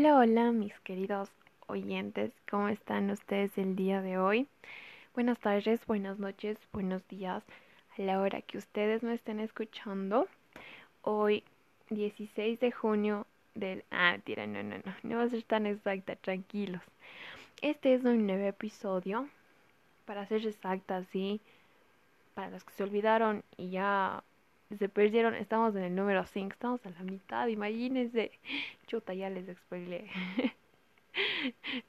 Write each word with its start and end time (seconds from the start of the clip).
Hola, 0.00 0.52
mis 0.52 0.78
queridos 0.84 1.28
oyentes, 1.66 2.30
¿cómo 2.48 2.68
están 2.68 3.10
ustedes 3.10 3.58
el 3.58 3.74
día 3.74 4.00
de 4.00 4.16
hoy? 4.16 4.46
Buenas 5.12 5.40
tardes, 5.40 5.84
buenas 5.86 6.20
noches, 6.20 6.56
buenos 6.72 7.06
días 7.08 7.42
a 7.96 8.02
la 8.02 8.20
hora 8.20 8.40
que 8.42 8.58
ustedes 8.58 9.02
me 9.02 9.14
estén 9.14 9.40
escuchando. 9.40 10.28
Hoy, 11.02 11.42
16 11.90 12.60
de 12.60 12.70
junio 12.70 13.26
del... 13.56 13.84
Ah, 13.90 14.16
tira, 14.22 14.46
no, 14.46 14.62
no, 14.62 14.76
no, 14.76 14.94
no 15.02 15.16
va 15.16 15.24
a 15.24 15.30
ser 15.30 15.42
tan 15.42 15.66
exacta, 15.66 16.14
tranquilos. 16.14 16.82
Este 17.60 17.92
es 17.92 18.04
un 18.04 18.24
nuevo 18.24 18.46
episodio, 18.46 19.28
para 20.04 20.26
ser 20.26 20.46
exacta, 20.46 21.02
sí, 21.06 21.40
para 22.34 22.50
los 22.50 22.62
que 22.62 22.72
se 22.72 22.84
olvidaron 22.84 23.42
y 23.56 23.70
ya 23.70 24.22
se 24.76 24.88
perdieron, 24.88 25.34
estamos 25.34 25.74
en 25.76 25.84
el 25.84 25.94
número 25.94 26.24
5, 26.24 26.52
estamos 26.52 26.84
a 26.84 26.90
la 26.90 27.02
mitad, 27.02 27.46
imagínense. 27.48 28.32
Chuta, 28.86 29.14
ya 29.14 29.30
les 29.30 29.48
expliqué. 29.48 30.10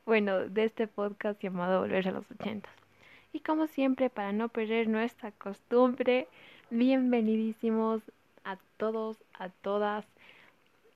bueno, 0.06 0.48
de 0.48 0.64
este 0.64 0.88
podcast 0.88 1.42
llamado 1.42 1.82
Volver 1.82 2.08
a 2.08 2.12
los 2.12 2.32
80. 2.32 2.70
Y 3.34 3.42
como 3.42 3.68
siempre, 3.68 4.10
para 4.10 4.32
no 4.32 4.48
perder 4.48 4.88
nuestra 4.88 5.32
costumbre, 5.32 6.28
bienvenidísimos 6.70 8.02
a 8.46 8.58
todos, 8.78 9.18
a 9.34 9.50
todas 9.50 10.06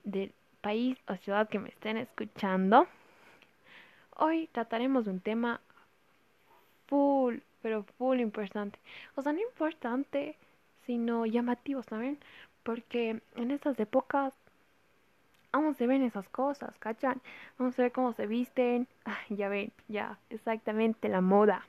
del 0.05 0.31
país 0.61 0.97
o 1.07 1.15
ciudad 1.17 1.49
que 1.49 1.59
me 1.59 1.69
estén 1.69 1.97
escuchando. 1.97 2.87
Hoy 4.15 4.47
trataremos 4.53 5.05
de 5.05 5.11
un 5.11 5.19
tema 5.19 5.59
full, 6.87 7.39
pero 7.61 7.83
full 7.97 8.19
importante. 8.19 8.79
O 9.15 9.21
sea, 9.21 9.33
no 9.33 9.41
importante 9.41 10.37
sino 10.85 11.25
llamativos 11.25 11.85
también, 11.85 12.19
porque 12.63 13.21
en 13.35 13.51
estas 13.51 13.79
épocas 13.79 14.33
aún 15.51 15.75
se 15.75 15.87
ven 15.87 16.03
esas 16.03 16.27
cosas, 16.29 16.77
¿cachan? 16.79 17.21
Vamos 17.57 17.77
a 17.79 17.83
ver 17.83 17.91
cómo 17.91 18.11
se 18.13 18.27
visten, 18.27 18.87
ya 19.29 19.49
ven, 19.49 19.71
ya, 19.87 20.17
exactamente 20.29 21.07
la 21.09 21.21
moda. 21.21 21.65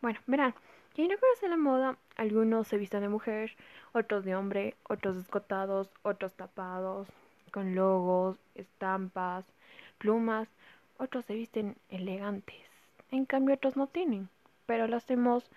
Bueno, 0.00 0.20
verán, 0.26 0.54
quien 0.94 1.08
no 1.08 1.16
conoce 1.18 1.48
la 1.48 1.56
moda, 1.56 1.96
algunos 2.16 2.68
se 2.68 2.78
visten 2.78 3.00
de 3.02 3.08
mujer, 3.08 3.52
otros 3.92 4.24
de 4.24 4.34
hombre, 4.34 4.76
otros 4.88 5.16
escotados, 5.16 5.90
otros 6.02 6.34
tapados, 6.34 7.08
con 7.52 7.74
logos, 7.74 8.38
estampas, 8.54 9.44
plumas, 9.98 10.48
otros 10.98 11.24
se 11.24 11.34
visten 11.34 11.76
elegantes, 11.90 12.66
en 13.10 13.26
cambio 13.26 13.54
otros 13.54 13.76
no 13.76 13.86
tienen, 13.86 14.28
pero 14.66 14.86
lo 14.86 14.96
hacemos 14.96 15.50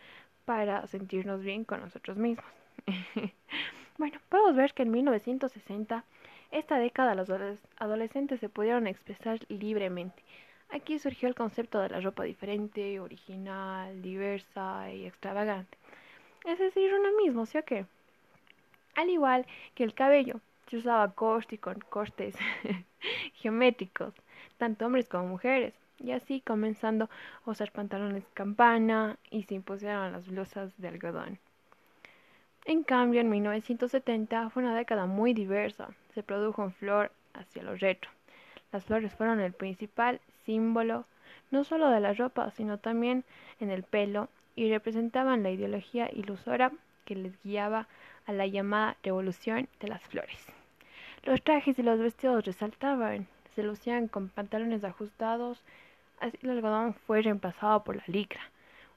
para 0.46 0.86
sentirnos 0.88 1.42
bien 1.42 1.64
con 1.64 1.82
nosotros 1.82 2.18
mismos. 2.18 2.65
bueno, 3.98 4.20
podemos 4.30 4.56
ver 4.56 4.74
que 4.74 4.84
en 4.84 4.92
1960, 4.92 6.04
esta 6.52 6.78
década, 6.78 7.16
los 7.16 7.30
adolescentes 7.78 8.40
se 8.40 8.50
pudieron 8.50 8.88
expresar 8.88 9.40
libremente. 9.50 10.24
Aquí 10.70 11.00
surgió 11.00 11.28
el 11.28 11.36
concepto 11.36 11.80
de 11.80 11.90
la 11.90 12.02
ropa 12.02 12.24
diferente, 12.24 13.00
original, 13.00 14.02
diversa 14.02 14.92
y 14.92 15.06
extravagante. 15.06 15.78
Es 16.46 16.60
decir, 16.60 16.94
uno 16.94 17.16
mismo, 17.18 17.46
¿sí 17.46 17.58
o 17.58 17.64
qué? 17.64 17.86
Al 18.96 19.10
igual 19.10 19.46
que 19.74 19.84
el 19.84 19.94
cabello, 19.94 20.40
se 20.68 20.78
usaba 20.78 21.14
corte 21.14 21.56
y 21.56 21.58
con 21.58 21.80
cortes 21.80 22.36
geométricos, 23.34 24.14
tanto 24.58 24.86
hombres 24.86 25.08
como 25.10 25.28
mujeres, 25.28 25.74
y 26.00 26.12
así 26.12 26.42
comenzando 26.42 27.10
a 27.46 27.52
usar 27.52 27.72
pantalones 27.72 28.26
campana 28.34 29.18
y 29.30 29.44
se 29.44 29.56
impusieron 29.56 30.12
las 30.12 30.28
blusas 30.28 30.72
de 30.78 30.88
algodón. 30.88 31.40
En 32.68 32.82
cambio, 32.84 33.22
en 33.22 33.30
1970 33.30 34.50
fue 34.50 34.64
una 34.64 34.76
década 34.76 35.06
muy 35.06 35.34
diversa. 35.34 35.90
Se 36.16 36.24
produjo 36.24 36.64
en 36.64 36.74
flor 36.74 37.12
hacia 37.36 37.62
lo 37.62 37.76
retro. 37.76 38.10
Las 38.72 38.86
flores 38.86 39.14
fueron 39.14 39.40
el 39.40 39.54
principal 39.54 40.20
símbolo 40.46 41.06
no 41.52 41.64
solo 41.64 41.92
de 41.92 42.00
la 42.00 42.14
ropa, 42.14 42.50
sino 42.50 42.80
también 42.80 43.24
en 43.60 43.70
el 43.70 43.84
pelo 43.84 44.30
y 44.56 44.70
representaban 44.70 45.44
la 45.44 45.52
ideología 45.52 46.10
ilusora 46.12 46.72
que 47.06 47.16
les 47.16 47.42
guiaba 47.44 47.88
a 48.26 48.34
la 48.34 48.48
llamada 48.48 48.98
revolución 49.04 49.68
de 49.80 49.88
las 49.88 50.02
flores. 50.02 50.48
Los 51.24 51.44
trajes 51.44 51.78
y 51.78 51.84
los 51.84 52.00
vestidos 52.00 52.46
resaltaban, 52.46 53.28
se 53.54 53.62
lucían 53.62 54.08
con 54.08 54.30
pantalones 54.30 54.84
ajustados, 54.84 55.64
así 56.20 56.38
el 56.42 56.50
algodón 56.50 56.96
fue 56.96 57.22
reemplazado 57.22 57.84
por 57.84 57.96
la 57.96 58.04
licra. 58.08 58.42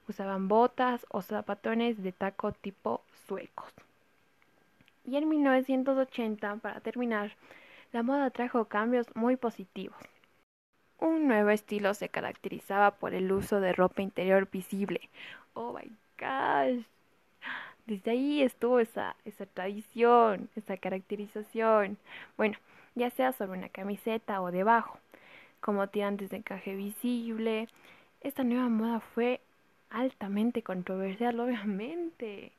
Usaban 0.09 0.47
botas 0.47 1.05
o 1.09 1.21
zapatones 1.21 2.01
de 2.01 2.11
taco 2.11 2.51
tipo 2.51 3.03
suecos. 3.27 3.71
Y 5.05 5.17
en 5.17 5.29
1980, 5.29 6.55
para 6.55 6.79
terminar, 6.81 7.35
la 7.91 8.01
moda 8.01 8.31
trajo 8.31 8.65
cambios 8.65 9.07
muy 9.15 9.35
positivos. 9.35 9.97
Un 10.97 11.27
nuevo 11.27 11.51
estilo 11.51 11.93
se 11.93 12.09
caracterizaba 12.09 12.91
por 12.95 13.13
el 13.13 13.31
uso 13.31 13.61
de 13.61 13.71
ropa 13.71 14.01
interior 14.01 14.49
visible. 14.51 15.09
Oh 15.53 15.73
my 15.73 15.91
gosh. 16.19 16.83
Desde 17.85 18.11
ahí 18.11 18.41
estuvo 18.41 18.79
esa, 18.79 19.15
esa 19.25 19.45
tradición, 19.45 20.49
esa 20.55 20.77
caracterización. 20.77 21.97
Bueno, 22.35 22.57
ya 22.95 23.11
sea 23.11 23.31
sobre 23.31 23.59
una 23.59 23.69
camiseta 23.69 24.41
o 24.41 24.51
debajo, 24.51 24.97
como 25.61 25.87
tirantes 25.87 26.31
de 26.31 26.37
encaje 26.37 26.75
visible. 26.75 27.67
Esta 28.21 28.43
nueva 28.43 28.69
moda 28.69 28.99
fue 28.99 29.39
altamente 29.89 30.63
controversial, 30.63 31.39
obviamente, 31.39 32.51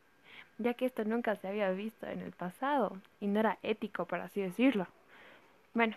ya 0.59 0.75
que 0.75 0.87
esto 0.87 1.05
nunca 1.05 1.37
se 1.37 1.49
había 1.49 1.71
visto 1.71 2.07
en 2.07 2.21
el 2.21 2.33
pasado 2.33 2.99
y 3.21 3.27
no 3.27 3.41
era 3.41 3.59
ético, 3.63 4.05
por 4.05 4.21
así 4.21 4.41
decirlo. 4.41 4.87
Bueno, 5.75 5.97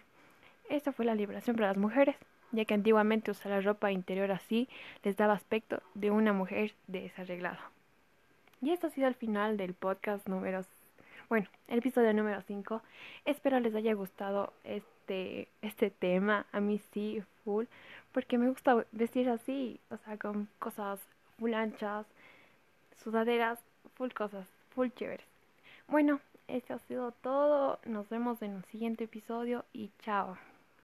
esta 0.70 0.92
fue 0.92 1.06
la 1.06 1.16
liberación 1.16 1.56
para 1.56 1.70
las 1.70 1.78
mujeres, 1.78 2.16
ya 2.52 2.66
que 2.66 2.74
antiguamente 2.74 3.32
usar 3.32 3.52
la 3.52 3.62
ropa 3.62 3.92
interior 3.92 4.32
así 4.32 4.70
les 5.04 5.18
daba 5.18 5.34
aspecto 5.34 5.82
de 5.94 6.12
una 6.12 6.34
mujer 6.34 6.74
desarreglada. 6.88 7.60
Y 8.62 8.72
esto 8.72 8.88
ha 8.88 8.92
sido 8.92 9.08
el 9.08 9.16
final 9.16 9.58
del 9.58 9.74
podcast 9.74 10.28
número, 10.28 10.62
bueno, 11.28 11.48
el 11.68 11.80
episodio 11.80 12.14
número 12.14 12.42
5. 12.42 12.82
Espero 13.26 13.60
les 13.60 13.76
haya 13.76 13.94
gustado 13.94 14.54
este, 14.64 15.50
este 15.62 15.90
tema, 15.90 16.46
a 16.54 16.62
mí 16.62 16.80
sí, 16.94 17.22
full, 17.44 17.66
porque 18.14 18.38
me 18.38 18.48
gusta 18.48 18.86
vestir 18.94 19.30
así, 19.30 19.82
o 19.90 19.98
sea, 19.98 20.18
con 20.18 20.48
cosas 20.60 21.02
full 21.44 21.54
anchas, 21.56 22.06
sudaderas, 23.04 23.60
full 23.96 24.12
cosas, 24.12 24.48
full 24.70 24.88
chéveres. 24.96 25.28
Bueno, 25.90 26.22
eso 26.48 26.76
ha 26.76 26.80
sido 26.80 27.12
todo. 27.12 27.80
Nos 27.84 28.08
vemos 28.08 28.42
en 28.42 28.56
un 28.56 28.64
siguiente 28.72 29.04
episodio 29.04 29.66
y 29.74 29.92
chao. 30.00 30.38